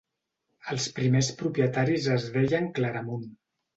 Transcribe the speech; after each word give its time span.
Els 0.75 0.87
primers 0.95 1.29
propietaris 1.41 2.07
es 2.17 2.25
deien 2.39 2.71
Claramunt. 2.79 3.29